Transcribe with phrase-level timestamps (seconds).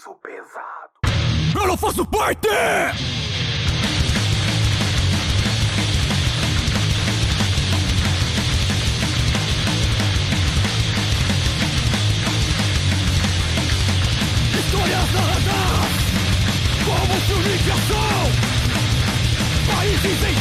[0.00, 1.60] peso pesado.
[1.60, 2.48] Eu não faço parte!
[14.58, 15.90] Histórias narradas
[16.86, 18.20] como comunicação,
[19.66, 20.39] países em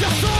[0.00, 0.39] just